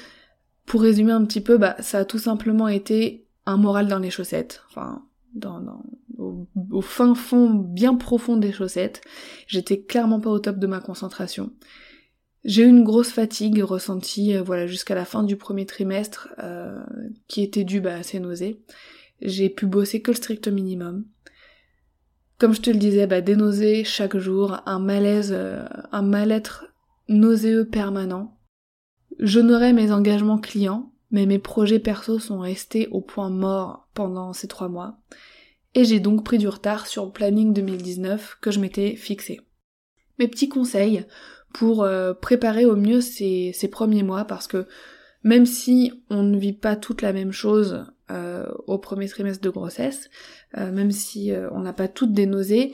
pour 0.70 0.82
résumer 0.82 1.10
un 1.10 1.24
petit 1.24 1.40
peu, 1.40 1.58
bah 1.58 1.74
ça 1.80 1.98
a 1.98 2.04
tout 2.04 2.20
simplement 2.20 2.68
été 2.68 3.26
un 3.44 3.56
moral 3.56 3.88
dans 3.88 3.98
les 3.98 4.08
chaussettes. 4.08 4.62
Enfin, 4.70 5.04
dans, 5.34 5.60
dans 5.60 5.82
au, 6.16 6.80
fin 6.80 7.16
fond 7.16 7.50
bien 7.50 7.96
profond 7.96 8.36
des 8.36 8.52
chaussettes. 8.52 9.00
J'étais 9.48 9.80
clairement 9.82 10.20
pas 10.20 10.30
au 10.30 10.38
top 10.38 10.60
de 10.60 10.68
ma 10.68 10.78
concentration. 10.78 11.50
J'ai 12.44 12.62
eu 12.62 12.68
une 12.68 12.84
grosse 12.84 13.10
fatigue 13.10 13.60
ressentie 13.64 14.36
euh, 14.36 14.44
voilà 14.44 14.68
jusqu'à 14.68 14.94
la 14.94 15.04
fin 15.04 15.24
du 15.24 15.34
premier 15.34 15.66
trimestre 15.66 16.28
euh, 16.38 16.78
qui 17.26 17.42
était 17.42 17.64
due 17.64 17.80
bah, 17.80 17.96
à 17.96 18.02
ces 18.04 18.20
nausées. 18.20 18.62
J'ai 19.22 19.50
pu 19.50 19.66
bosser 19.66 20.02
que 20.02 20.12
le 20.12 20.16
strict 20.16 20.46
minimum. 20.46 21.04
Comme 22.38 22.54
je 22.54 22.60
te 22.60 22.70
le 22.70 22.78
disais, 22.78 23.08
bah, 23.08 23.20
des 23.20 23.34
nausées 23.34 23.82
chaque 23.82 24.16
jour, 24.16 24.60
un 24.66 24.78
malaise, 24.78 25.32
euh, 25.34 25.64
un 25.90 26.02
mal-être 26.02 26.66
nauséeux 27.08 27.64
permanent. 27.64 28.39
J'honorais 29.22 29.74
mes 29.74 29.92
engagements 29.92 30.38
clients, 30.38 30.92
mais 31.10 31.26
mes 31.26 31.38
projets 31.38 31.78
perso 31.78 32.18
sont 32.18 32.38
restés 32.38 32.88
au 32.90 33.02
point 33.02 33.28
mort 33.28 33.86
pendant 33.92 34.32
ces 34.32 34.48
trois 34.48 34.68
mois 34.68 34.98
et 35.74 35.84
j'ai 35.84 36.00
donc 36.00 36.24
pris 36.24 36.38
du 36.38 36.48
retard 36.48 36.86
sur 36.86 37.04
le 37.04 37.12
planning 37.12 37.52
2019 37.52 38.38
que 38.40 38.50
je 38.50 38.60
m'étais 38.60 38.96
fixé. 38.96 39.42
Mes 40.18 40.26
petits 40.26 40.48
conseils 40.48 41.04
pour 41.52 41.82
euh, 41.82 42.14
préparer 42.14 42.64
au 42.64 42.76
mieux 42.76 43.02
ces, 43.02 43.52
premiers 43.70 44.02
mois 44.02 44.24
parce 44.24 44.46
que 44.46 44.66
même 45.22 45.44
si 45.44 45.92
on 46.08 46.22
ne 46.22 46.38
vit 46.38 46.54
pas 46.54 46.74
toute 46.74 47.02
la 47.02 47.12
même 47.12 47.32
chose 47.32 47.84
euh, 48.10 48.46
au 48.66 48.78
premier 48.78 49.06
trimestre 49.06 49.42
de 49.42 49.50
grossesse, 49.50 50.08
euh, 50.56 50.72
même 50.72 50.92
si 50.92 51.30
on 51.52 51.60
n'a 51.60 51.74
pas 51.74 51.88
toutes 51.88 52.14
des 52.14 52.26
nausées, 52.26 52.72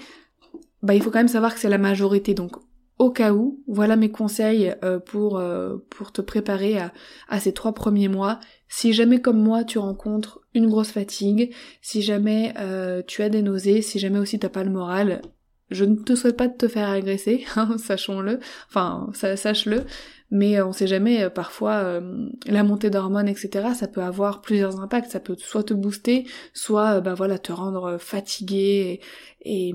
bah 0.82 0.94
il 0.94 1.02
faut 1.02 1.10
quand 1.10 1.18
même 1.18 1.26
savoir 1.26 1.54
que 1.54 1.60
c'est 1.60 1.68
la 1.68 1.78
majorité. 1.78 2.34
Donc 2.34 2.56
au 2.98 3.10
cas 3.10 3.32
où, 3.32 3.62
voilà 3.66 3.96
mes 3.96 4.10
conseils 4.10 4.74
pour, 5.04 5.42
pour 5.90 6.12
te 6.12 6.22
préparer 6.22 6.78
à, 6.78 6.92
à 7.28 7.40
ces 7.40 7.52
trois 7.52 7.72
premiers 7.72 8.08
mois. 8.08 8.40
Si 8.68 8.92
jamais 8.92 9.20
comme 9.20 9.40
moi 9.40 9.64
tu 9.64 9.78
rencontres 9.78 10.40
une 10.54 10.68
grosse 10.68 10.90
fatigue, 10.90 11.54
si 11.82 12.02
jamais 12.02 12.54
euh, 12.58 13.02
tu 13.06 13.22
as 13.22 13.28
des 13.28 13.42
nausées, 13.42 13.82
si 13.82 13.98
jamais 13.98 14.18
aussi 14.18 14.38
t'as 14.38 14.48
pas 14.48 14.64
le 14.64 14.70
moral, 14.70 15.22
je 15.70 15.84
ne 15.84 15.96
te 15.96 16.14
souhaite 16.14 16.36
pas 16.36 16.48
de 16.48 16.56
te 16.56 16.68
faire 16.68 16.88
agresser, 16.88 17.44
hein, 17.56 17.76
sachons-le, 17.78 18.40
enfin 18.68 19.10
sache-le, 19.14 19.84
mais 20.30 20.60
on 20.60 20.72
sait 20.72 20.86
jamais, 20.86 21.22
euh, 21.22 21.30
parfois 21.30 21.74
euh, 21.74 22.28
la 22.46 22.64
montée 22.64 22.90
d'hormones, 22.90 23.28
etc., 23.28 23.68
ça 23.74 23.86
peut 23.86 24.02
avoir 24.02 24.40
plusieurs 24.40 24.80
impacts, 24.80 25.10
ça 25.10 25.20
peut 25.20 25.36
soit 25.38 25.64
te 25.64 25.74
booster, 25.74 26.26
soit 26.52 27.00
bah 27.00 27.14
voilà 27.14 27.38
te 27.38 27.52
rendre 27.52 27.98
fatigué 27.98 29.00
et, 29.44 29.68
et 29.68 29.74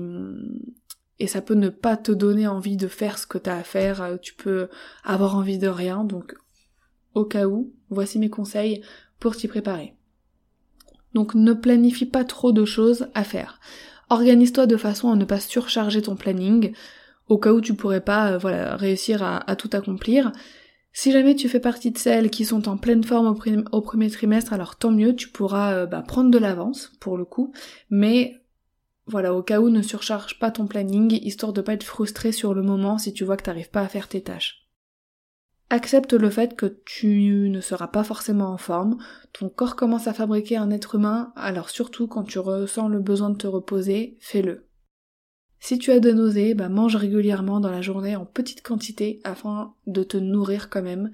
ça 1.26 1.42
peut 1.42 1.54
ne 1.54 1.68
pas 1.68 1.96
te 1.96 2.12
donner 2.12 2.46
envie 2.46 2.76
de 2.76 2.88
faire 2.88 3.18
ce 3.18 3.26
que 3.26 3.38
t'as 3.38 3.56
à 3.56 3.62
faire, 3.62 4.18
tu 4.20 4.34
peux 4.34 4.68
avoir 5.04 5.36
envie 5.36 5.58
de 5.58 5.68
rien, 5.68 6.04
donc 6.04 6.34
au 7.14 7.24
cas 7.24 7.46
où, 7.46 7.72
voici 7.90 8.18
mes 8.18 8.30
conseils 8.30 8.82
pour 9.18 9.36
t'y 9.36 9.48
préparer. 9.48 9.94
Donc 11.14 11.34
ne 11.34 11.52
planifie 11.52 12.06
pas 12.06 12.24
trop 12.24 12.52
de 12.52 12.64
choses 12.64 13.08
à 13.14 13.24
faire. 13.24 13.60
Organise-toi 14.10 14.66
de 14.66 14.76
façon 14.76 15.10
à 15.10 15.16
ne 15.16 15.24
pas 15.24 15.40
surcharger 15.40 16.02
ton 16.02 16.16
planning, 16.16 16.72
au 17.28 17.38
cas 17.38 17.52
où 17.52 17.60
tu 17.60 17.74
pourrais 17.74 18.00
pas 18.00 18.32
euh, 18.32 18.76
réussir 18.76 19.22
à, 19.22 19.56
tout 19.56 19.70
accomplir. 19.72 20.32
Si 20.92 21.12
jamais 21.12 21.34
tu 21.34 21.48
fais 21.48 21.60
partie 21.60 21.90
de 21.90 21.98
celles 21.98 22.28
qui 22.28 22.44
sont 22.44 22.68
en 22.68 22.76
pleine 22.76 23.04
forme 23.04 23.34
au, 23.72 23.80
premier 23.80 24.10
trimestre, 24.10 24.52
alors 24.52 24.76
tant 24.76 24.90
mieux, 24.90 25.14
tu 25.14 25.28
pourras 25.28 25.72
euh, 25.72 25.86
bah, 25.86 26.02
prendre 26.06 26.30
de 26.30 26.38
l'avance 26.38 26.92
pour 27.00 27.16
le 27.16 27.24
coup, 27.24 27.52
mais 27.88 28.41
voilà, 29.06 29.34
au 29.34 29.42
cas 29.42 29.60
où 29.60 29.68
ne 29.68 29.82
surcharge 29.82 30.38
pas 30.38 30.50
ton 30.50 30.66
planning, 30.66 31.18
histoire 31.22 31.52
de 31.52 31.60
pas 31.60 31.74
être 31.74 31.84
frustré 31.84 32.32
sur 32.32 32.54
le 32.54 32.62
moment 32.62 32.98
si 32.98 33.12
tu 33.12 33.24
vois 33.24 33.36
que 33.36 33.42
t'arrives 33.42 33.70
pas 33.70 33.82
à 33.82 33.88
faire 33.88 34.08
tes 34.08 34.22
tâches. 34.22 34.68
Accepte 35.70 36.12
le 36.12 36.28
fait 36.28 36.54
que 36.54 36.66
tu 36.84 37.48
ne 37.48 37.60
seras 37.60 37.88
pas 37.88 38.04
forcément 38.04 38.50
en 38.50 38.58
forme, 38.58 38.98
ton 39.32 39.48
corps 39.48 39.74
commence 39.74 40.06
à 40.06 40.12
fabriquer 40.12 40.56
un 40.56 40.70
être 40.70 40.96
humain, 40.96 41.32
alors 41.34 41.70
surtout 41.70 42.06
quand 42.06 42.24
tu 42.24 42.38
ressens 42.38 42.88
le 42.88 43.00
besoin 43.00 43.30
de 43.30 43.38
te 43.38 43.46
reposer, 43.46 44.18
fais-le. 44.20 44.68
Si 45.58 45.78
tu 45.78 45.90
as 45.90 46.00
des 46.00 46.12
nausées, 46.12 46.54
bah 46.54 46.68
mange 46.68 46.96
régulièrement 46.96 47.60
dans 47.60 47.70
la 47.70 47.80
journée 47.80 48.16
en 48.16 48.26
petite 48.26 48.62
quantité 48.62 49.20
afin 49.24 49.74
de 49.86 50.02
te 50.02 50.16
nourrir 50.16 50.68
quand 50.68 50.82
même. 50.82 51.10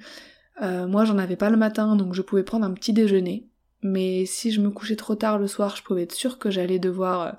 Euh, 0.60 0.88
moi 0.88 1.04
j'en 1.04 1.18
avais 1.18 1.36
pas 1.36 1.50
le 1.50 1.56
matin 1.56 1.94
donc 1.94 2.14
je 2.14 2.22
pouvais 2.22 2.42
prendre 2.42 2.64
un 2.66 2.72
petit 2.72 2.92
déjeuner, 2.92 3.48
mais 3.82 4.26
si 4.26 4.50
je 4.50 4.60
me 4.60 4.70
couchais 4.70 4.96
trop 4.96 5.14
tard 5.14 5.38
le 5.38 5.46
soir, 5.46 5.76
je 5.76 5.82
pouvais 5.84 6.02
être 6.02 6.14
sûre 6.14 6.38
que 6.38 6.50
j'allais 6.50 6.80
devoir 6.80 7.20
euh, 7.20 7.32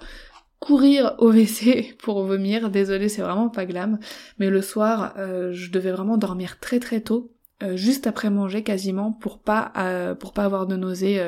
courir 0.59 1.15
au 1.19 1.31
WC 1.31 1.95
pour 1.99 2.23
vomir. 2.23 2.69
Désolée, 2.69 3.09
c'est 3.09 3.21
vraiment 3.21 3.49
pas 3.49 3.65
glam. 3.65 3.99
Mais 4.37 4.49
le 4.49 4.61
soir, 4.61 5.13
euh, 5.17 5.51
je 5.53 5.71
devais 5.71 5.91
vraiment 5.91 6.17
dormir 6.17 6.59
très 6.59 6.79
très 6.79 7.01
tôt, 7.01 7.31
euh, 7.63 7.75
juste 7.75 8.07
après 8.07 8.29
manger 8.29 8.63
quasiment, 8.63 9.11
pour 9.11 9.39
pas 9.39 9.73
euh, 9.77 10.15
pour 10.15 10.33
pas 10.33 10.45
avoir 10.45 10.67
de 10.67 10.75
nausées, 10.75 11.21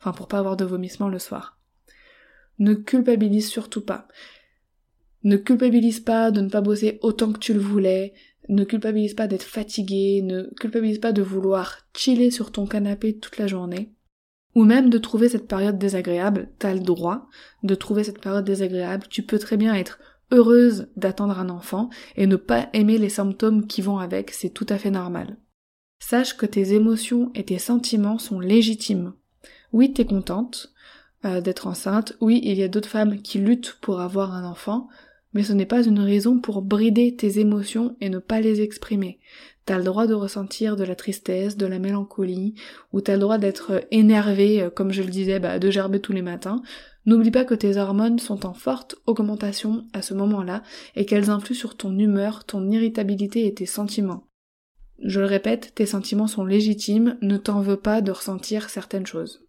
enfin 0.00 0.12
pour 0.12 0.28
pas 0.28 0.38
avoir 0.38 0.56
de 0.56 0.64
vomissements 0.64 1.08
le 1.08 1.18
soir. 1.18 1.58
Ne 2.58 2.74
culpabilise 2.74 3.48
surtout 3.48 3.84
pas. 3.84 4.08
Ne 5.24 5.36
culpabilise 5.36 6.00
pas 6.00 6.30
de 6.30 6.40
ne 6.40 6.48
pas 6.48 6.60
bosser 6.60 6.98
autant 7.02 7.32
que 7.32 7.38
tu 7.38 7.52
le 7.52 7.60
voulais. 7.60 8.14
Ne 8.48 8.64
culpabilise 8.64 9.14
pas 9.14 9.26
d'être 9.26 9.42
fatigué. 9.42 10.22
Ne 10.22 10.50
culpabilise 10.58 10.98
pas 10.98 11.12
de 11.12 11.22
vouloir 11.22 11.78
chiller 11.94 12.30
sur 12.30 12.50
ton 12.50 12.66
canapé 12.66 13.18
toute 13.18 13.38
la 13.38 13.46
journée 13.46 13.92
ou 14.54 14.64
même 14.64 14.90
de 14.90 14.98
trouver 14.98 15.28
cette 15.28 15.46
période 15.46 15.78
désagréable, 15.78 16.48
t'as 16.58 16.74
le 16.74 16.80
droit 16.80 17.28
de 17.62 17.74
trouver 17.74 18.04
cette 18.04 18.20
période 18.20 18.44
désagréable, 18.44 19.06
tu 19.08 19.22
peux 19.22 19.38
très 19.38 19.56
bien 19.56 19.74
être 19.74 19.98
heureuse 20.30 20.88
d'attendre 20.96 21.38
un 21.38 21.48
enfant 21.48 21.90
et 22.16 22.26
ne 22.26 22.36
pas 22.36 22.68
aimer 22.72 22.98
les 22.98 23.08
symptômes 23.08 23.66
qui 23.66 23.82
vont 23.82 23.98
avec, 23.98 24.30
c'est 24.30 24.50
tout 24.50 24.66
à 24.68 24.78
fait 24.78 24.90
normal. 24.90 25.36
Sache 26.00 26.36
que 26.36 26.46
tes 26.46 26.74
émotions 26.74 27.30
et 27.34 27.44
tes 27.44 27.58
sentiments 27.58 28.18
sont 28.18 28.40
légitimes. 28.40 29.14
Oui, 29.72 29.92
t'es 29.92 30.06
contente 30.06 30.72
euh, 31.24 31.40
d'être 31.40 31.66
enceinte, 31.66 32.16
oui, 32.20 32.40
il 32.44 32.56
y 32.56 32.62
a 32.62 32.68
d'autres 32.68 32.88
femmes 32.88 33.20
qui 33.20 33.38
luttent 33.38 33.76
pour 33.80 34.00
avoir 34.00 34.32
un 34.32 34.44
enfant, 34.44 34.88
mais 35.32 35.42
ce 35.42 35.52
n'est 35.52 35.66
pas 35.66 35.84
une 35.84 35.98
raison 35.98 36.38
pour 36.38 36.62
brider 36.62 37.16
tes 37.16 37.40
émotions 37.40 37.96
et 38.00 38.08
ne 38.08 38.18
pas 38.18 38.40
les 38.40 38.60
exprimer. 38.60 39.18
T'as 39.68 39.76
le 39.76 39.84
droit 39.84 40.06
de 40.06 40.14
ressentir 40.14 40.76
de 40.76 40.84
la 40.84 40.94
tristesse, 40.94 41.58
de 41.58 41.66
la 41.66 41.78
mélancolie, 41.78 42.54
ou 42.94 43.02
t'as 43.02 43.12
le 43.12 43.18
droit 43.18 43.36
d'être 43.36 43.84
énervé, 43.90 44.62
euh, 44.62 44.70
comme 44.70 44.92
je 44.92 45.02
le 45.02 45.10
disais, 45.10 45.40
bah, 45.40 45.58
de 45.58 45.70
gerber 45.70 46.00
tous 46.00 46.14
les 46.14 46.22
matins. 46.22 46.62
N'oublie 47.04 47.30
pas 47.30 47.44
que 47.44 47.54
tes 47.54 47.76
hormones 47.76 48.18
sont 48.18 48.46
en 48.46 48.54
forte 48.54 48.96
augmentation 49.04 49.86
à 49.92 50.00
ce 50.00 50.14
moment-là 50.14 50.62
et 50.96 51.04
qu'elles 51.04 51.28
influent 51.28 51.54
sur 51.54 51.76
ton 51.76 51.98
humeur, 51.98 52.44
ton 52.46 52.70
irritabilité 52.70 53.46
et 53.46 53.52
tes 53.52 53.66
sentiments. 53.66 54.26
Je 55.04 55.20
le 55.20 55.26
répète, 55.26 55.74
tes 55.74 55.84
sentiments 55.84 56.28
sont 56.28 56.46
légitimes, 56.46 57.18
ne 57.20 57.36
t'en 57.36 57.60
veux 57.60 57.76
pas 57.76 58.00
de 58.00 58.10
ressentir 58.10 58.70
certaines 58.70 59.06
choses. 59.06 59.44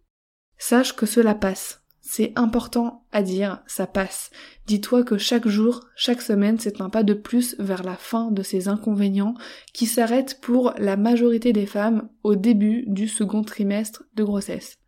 Sache 0.58 0.94
que 0.94 1.06
cela 1.06 1.34
passe. 1.34 1.79
C'est 2.12 2.32
important 2.34 3.04
à 3.12 3.22
dire, 3.22 3.62
ça 3.68 3.86
passe. 3.86 4.32
Dis-toi 4.66 5.04
que 5.04 5.16
chaque 5.16 5.46
jour, 5.46 5.86
chaque 5.94 6.22
semaine, 6.22 6.58
c'est 6.58 6.80
un 6.80 6.90
pas 6.90 7.04
de 7.04 7.14
plus 7.14 7.54
vers 7.60 7.84
la 7.84 7.94
fin 7.94 8.32
de 8.32 8.42
ces 8.42 8.66
inconvénients 8.66 9.34
qui 9.72 9.86
s'arrêtent 9.86 10.40
pour 10.40 10.74
la 10.76 10.96
majorité 10.96 11.52
des 11.52 11.66
femmes 11.66 12.08
au 12.24 12.34
début 12.34 12.82
du 12.88 13.06
second 13.06 13.42
trimestre 13.42 14.02
de 14.16 14.24
grossesse. 14.24 14.78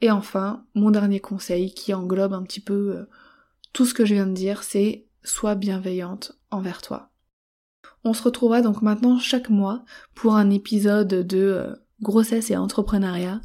Et 0.00 0.10
enfin, 0.10 0.66
mon 0.74 0.90
dernier 0.90 1.20
conseil 1.20 1.72
qui 1.74 1.94
englobe 1.94 2.32
un 2.32 2.42
petit 2.42 2.58
peu 2.58 2.96
euh, 2.96 3.04
tout 3.72 3.86
ce 3.86 3.94
que 3.94 4.04
je 4.04 4.14
viens 4.14 4.26
de 4.26 4.34
dire, 4.34 4.64
c'est 4.64 5.06
sois 5.22 5.54
bienveillante 5.54 6.32
envers 6.50 6.82
toi. 6.82 7.12
On 8.02 8.14
se 8.14 8.22
retrouvera 8.24 8.62
donc 8.62 8.82
maintenant 8.82 9.20
chaque 9.20 9.48
mois 9.48 9.84
pour 10.16 10.34
un 10.34 10.50
épisode 10.50 11.06
de 11.06 11.38
euh, 11.38 11.72
grossesse 12.00 12.50
et 12.50 12.56
entrepreneuriat. 12.56 13.40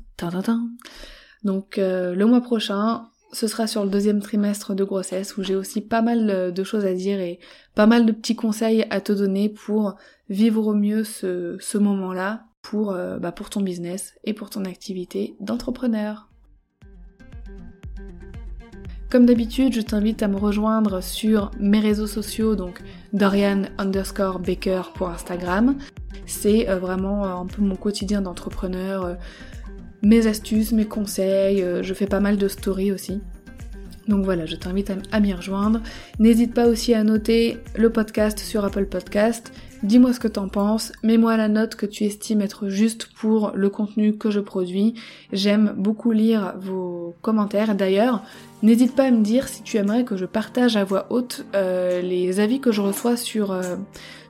Donc 1.43 1.77
euh, 1.77 2.15
le 2.15 2.25
mois 2.25 2.41
prochain, 2.41 3.07
ce 3.33 3.47
sera 3.47 3.67
sur 3.67 3.83
le 3.83 3.89
deuxième 3.89 4.21
trimestre 4.21 4.73
de 4.73 4.83
grossesse 4.83 5.37
où 5.37 5.43
j'ai 5.43 5.55
aussi 5.55 5.81
pas 5.81 6.01
mal 6.01 6.53
de 6.53 6.63
choses 6.63 6.85
à 6.85 6.93
dire 6.93 7.19
et 7.19 7.39
pas 7.75 7.87
mal 7.87 8.05
de 8.05 8.11
petits 8.11 8.35
conseils 8.35 8.85
à 8.89 9.01
te 9.01 9.11
donner 9.11 9.49
pour 9.49 9.95
vivre 10.29 10.67
au 10.67 10.73
mieux 10.73 11.03
ce, 11.03 11.77
moment-là, 11.77 12.45
pour, 12.61 12.95
bah, 13.19 13.31
pour 13.33 13.49
ton 13.49 13.61
business 13.61 14.13
et 14.23 14.33
pour 14.33 14.49
ton 14.49 14.63
activité 14.63 15.35
d'entrepreneur. 15.41 16.27
Comme 19.09 19.25
d'habitude, 19.25 19.71
je 19.71 19.79
t'invite 19.79 20.21
à 20.21 20.27
me 20.27 20.35
rejoindre 20.35 21.01
sur 21.01 21.51
mes 21.61 21.79
réseaux 21.79 22.07
sociaux, 22.07 22.57
donc 22.57 22.81
Dorian 23.13 23.63
underscore 23.77 24.39
Baker 24.39 24.81
pour 24.95 25.09
Instagram. 25.09 25.77
C'est 26.25 26.67
euh, 26.69 26.77
vraiment 26.77 27.23
euh, 27.23 27.29
un 27.29 27.45
peu 27.45 27.61
mon 27.61 27.77
quotidien 27.77 28.21
d'entrepreneur, 28.21 29.05
euh, 29.05 29.13
mes 30.01 30.27
astuces, 30.27 30.71
mes 30.71 30.85
conseils, 30.85 31.65
je 31.81 31.93
fais 31.93 32.07
pas 32.07 32.19
mal 32.19 32.37
de 32.37 32.47
stories 32.47 32.91
aussi. 32.91 33.21
Donc 34.07 34.23
voilà, 34.23 34.45
je 34.45 34.55
t'invite 34.55 34.91
à 35.11 35.19
m'y 35.19 35.33
rejoindre. 35.33 35.81
N'hésite 36.19 36.53
pas 36.53 36.67
aussi 36.67 36.93
à 36.93 37.03
noter 37.03 37.57
le 37.75 37.89
podcast 37.91 38.39
sur 38.39 38.63
Apple 38.63 38.85
Podcast 38.85 39.51
Dis-moi 39.83 40.11
ce 40.11 40.19
que 40.19 40.27
t'en 40.27 40.47
penses, 40.47 40.91
mets-moi 41.03 41.37
la 41.37 41.47
note 41.47 41.75
que 41.75 41.85
tu 41.85 42.03
estimes 42.03 42.41
être 42.41 42.67
juste 42.67 43.09
pour 43.15 43.51
le 43.53 43.69
contenu 43.69 44.17
que 44.17 44.31
je 44.31 44.39
produis. 44.39 44.95
J'aime 45.31 45.75
beaucoup 45.77 46.11
lire 46.11 46.55
vos 46.59 47.15
commentaires. 47.21 47.75
D'ailleurs, 47.75 48.23
n'hésite 48.63 48.95
pas 48.95 49.05
à 49.05 49.11
me 49.11 49.23
dire 49.23 49.47
si 49.47 49.61
tu 49.61 49.77
aimerais 49.77 50.03
que 50.03 50.17
je 50.17 50.25
partage 50.25 50.77
à 50.77 50.83
voix 50.83 51.05
haute 51.11 51.45
euh, 51.55 52.01
les 52.01 52.39
avis 52.39 52.59
que 52.59 52.71
je 52.71 52.81
reçois 52.81 53.17
sur, 53.17 53.51
euh, 53.51 53.75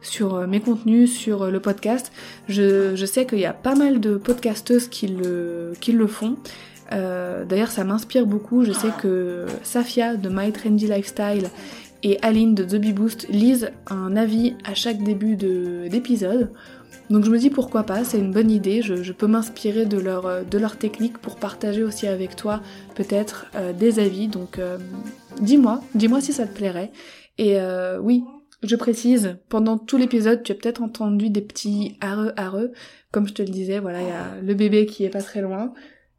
sur 0.01 0.36
euh, 0.36 0.48
mes 0.48 0.60
contenus, 0.60 1.18
sur 1.18 1.50
le 1.50 1.60
podcast. 1.62 2.12
Je, 2.50 2.96
je 2.96 3.06
sais 3.06 3.25
qu'il 3.25 3.39
y 3.39 3.46
a 3.46 3.54
pas 3.54 3.75
mal 3.75 4.01
de 4.01 4.18
podcasteuses 4.18 4.89
qui 4.89 5.08
le, 5.08 5.74
qui 5.80 5.94
le 5.94 6.08
font. 6.08 6.36
D'ailleurs, 6.89 7.72
ça 7.72 7.84
m'inspire 7.84 8.25
beaucoup. 8.25 8.63
Je 8.63 8.72
sais 8.72 8.92
que 9.01 9.46
Safia 9.62 10.16
de 10.16 10.30
My 10.30 10.54
Trendy 10.54 10.88
Lifestyle 10.88 11.50
et 12.04 12.20
Aline 12.22 12.56
de 12.56 12.63
The 12.63 12.75
Bee 12.75 12.94
Boost 12.94 13.27
lisent 13.30 13.72
un 13.88 14.16
avis 14.16 14.56
à 14.63 14.74
chaque 14.74 15.01
début 15.04 15.36
d'épisode. 15.36 16.51
Donc 17.10 17.24
je 17.24 17.32
me 17.32 17.38
dis 17.38 17.50
pourquoi 17.50 17.84
pas, 17.84 18.04
c'est 18.04 18.20
une 18.20 18.32
bonne 18.32 18.51
idée, 18.51 18.82
je, 18.82 19.12
peux 19.13 19.27
m'inspirer 19.27 19.86
de 19.86 19.98
leur, 19.98 20.25
euh, 20.25 20.44
de 20.44 20.58
leur 20.58 20.77
technique 20.77 21.18
pour 21.20 21.38
partager 21.38 21.84
aussi 21.84 22.06
avec 22.06 22.36
toi 22.36 22.62
peut-être 22.96 23.46
euh, 23.56 23.72
des 23.72 24.00
avis. 24.00 24.27
Donc 24.27 24.60
euh, 24.60 24.77
dis-moi, 25.39 25.82
dis-moi 25.96 26.20
si 26.20 26.34
ça 26.34 26.46
te 26.46 26.56
plairait. 26.56 26.92
Et 27.38 27.60
oui, 28.01 28.24
je 28.63 28.75
précise, 28.75 29.38
pendant 29.48 29.77
tout 29.77 29.98
l'épisode, 29.98 30.42
tu 30.42 30.51
as 30.51 30.56
peut-être 30.56 30.82
entendu 30.82 31.30
des 31.30 31.42
petits 31.42 31.98
areux 32.01 32.34
areux. 32.36 32.72
Comme 33.12 33.27
je 33.27 33.34
te 33.34 33.44
le 33.44 33.50
disais, 33.50 33.77
voilà, 33.77 34.01
il 34.01 34.08
y 34.08 34.12
a 34.12 34.42
le 34.42 34.56
bébé 34.56 34.88
qui 34.88 35.06
est 35.06 35.12
pas 35.12 35.22
très 35.22 35.42
loin. 35.42 35.72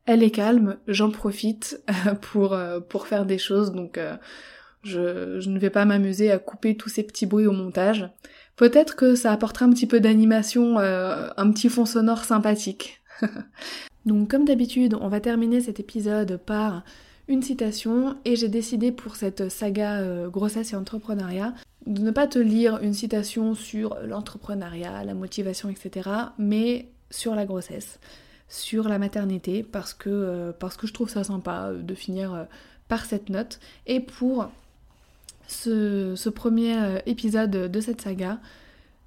Elle 0.06 0.22
est 0.22 0.30
calme, 0.30 0.76
j'en 0.86 1.10
profite 1.10 1.82
pour, 2.20 2.56
pour 2.88 3.08
faire 3.08 3.26
des 3.26 3.38
choses, 3.38 3.72
donc 3.72 3.98
je, 4.88 5.48
ne 5.48 5.58
vais 5.58 5.70
pas 5.70 5.84
m'amuser 5.84 6.30
à 6.30 6.38
couper 6.38 6.76
tous 6.76 6.88
ces 6.88 7.02
petits 7.02 7.26
bruits 7.26 7.46
au 7.46 7.52
montage. 7.52 8.08
Peut-être 8.56 8.96
que 8.96 9.14
ça 9.14 9.32
apportera 9.32 9.66
un 9.66 9.70
petit 9.70 9.86
peu 9.86 10.00
d'animation, 10.00 10.78
euh, 10.78 11.28
un 11.36 11.52
petit 11.52 11.68
fond 11.68 11.86
sonore 11.86 12.24
sympathique. 12.24 13.00
Donc 14.06 14.30
comme 14.30 14.44
d'habitude, 14.44 14.96
on 15.00 15.08
va 15.08 15.20
terminer 15.20 15.60
cet 15.60 15.78
épisode 15.78 16.38
par 16.38 16.82
une 17.28 17.42
citation 17.42 18.16
et 18.24 18.36
j'ai 18.36 18.48
décidé 18.48 18.90
pour 18.90 19.16
cette 19.16 19.48
saga 19.48 20.00
euh, 20.00 20.28
grossesse 20.28 20.72
et 20.72 20.76
entrepreneuriat 20.76 21.54
de 21.86 22.02
ne 22.02 22.10
pas 22.10 22.26
te 22.26 22.38
lire 22.38 22.78
une 22.82 22.94
citation 22.94 23.54
sur 23.54 23.96
l'entrepreneuriat, 24.04 25.04
la 25.04 25.14
motivation, 25.14 25.68
etc., 25.68 26.10
mais 26.38 26.88
sur 27.10 27.34
la 27.34 27.46
grossesse, 27.46 28.00
sur 28.48 28.88
la 28.88 28.98
maternité, 28.98 29.62
parce 29.62 29.94
que, 29.94 30.10
euh, 30.10 30.52
parce 30.58 30.76
que 30.76 30.86
je 30.86 30.92
trouve 30.92 31.08
ça 31.08 31.24
sympa 31.24 31.70
de 31.72 31.94
finir 31.94 32.46
par 32.88 33.04
cette 33.06 33.30
note, 33.30 33.60
et 33.86 34.00
pour 34.00 34.50
ce, 35.48 36.28
premier 36.28 36.76
euh, 36.76 36.98
épisode 37.06 37.50
de 37.50 37.80
cette 37.80 38.00
saga, 38.00 38.38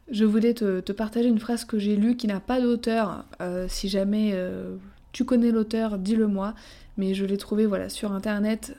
je 0.09 0.25
voulais 0.25 0.53
te, 0.53 0.91
partager 0.91 1.29
une 1.29 1.39
phrase 1.39 1.63
que 1.63 1.79
j'ai 1.79 1.95
lue 1.95 2.17
qui 2.17 2.27
n'a 2.27 2.39
pas 2.39 2.59
d'auteur. 2.59 3.25
Euh, 3.41 3.67
si 3.69 3.87
jamais 3.87 4.31
euh, 4.33 4.75
tu 5.13 5.23
connais 5.23 5.51
l'auteur, 5.51 5.97
dis-le 5.97 6.27
moi. 6.27 6.53
Mais 6.97 7.13
je 7.13 7.23
l'ai 7.25 7.37
trouvée 7.37 7.65
voilà, 7.65 7.87
sur 7.87 8.11
internet 8.11 8.75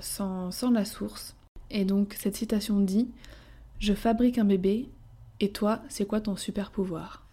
sans, 0.00 0.50
sans 0.50 0.70
la 0.70 0.84
source. 0.84 1.34
Et 1.70 1.86
donc 1.86 2.14
cette 2.20 2.36
citation 2.36 2.78
dit 2.78 3.08
Je 3.78 3.94
fabrique 3.94 4.36
un 4.36 4.44
bébé, 4.44 4.86
et 5.40 5.50
toi, 5.50 5.80
c'est 5.88 6.04
quoi 6.04 6.20
ton 6.20 6.36
super 6.36 6.70
pouvoir? 6.70 7.23